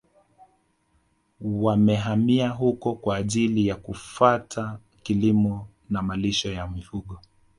[1.41, 7.19] Wamehamia huko kwa ajili ya kufata kilimo na malisho ya mifugo